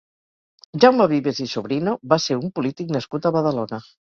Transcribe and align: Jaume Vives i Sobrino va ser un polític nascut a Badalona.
Jaume 0.83 1.07
Vives 1.11 1.43
i 1.45 1.47
Sobrino 1.53 1.95
va 2.15 2.21
ser 2.27 2.41
un 2.41 2.51
polític 2.59 2.99
nascut 2.99 3.29
a 3.31 3.37
Badalona. 3.37 3.85